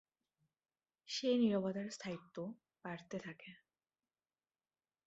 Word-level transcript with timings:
সে 1.07 1.29
নীরবতার 1.37 1.87
স্থায়ীত্ব 1.89 2.35
বাড়তে 2.83 3.17
থাকে। 3.19 3.51